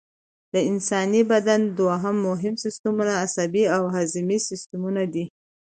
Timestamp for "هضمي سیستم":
3.95-4.83